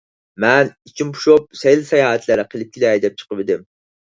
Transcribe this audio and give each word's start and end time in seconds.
مەن 0.43 0.69
ئىچىم 0.87 1.11
پۇشۇپ، 1.17 1.45
سەيلە- 1.61 1.85
ساياھەتلەر 1.91 2.43
قىلىپ 2.55 2.75
كېلەي 2.79 3.03
دەپ 3.07 3.21
چىقىۋىدىم. 3.23 3.67